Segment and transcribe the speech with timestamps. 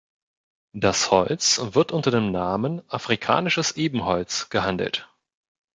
[0.73, 5.07] Das Holz wird unter dem Namen „Afrikanisches Ebenholz“ gehandelt.